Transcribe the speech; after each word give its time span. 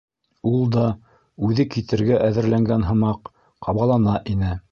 Ул 0.51 0.63
да, 0.75 0.85
үҙе 1.49 1.65
китергә 1.75 2.17
әҙерләнгән 2.29 2.87
һымаҡ, 2.89 3.33
ҡабалана 3.67 4.19
ине. 4.35 4.59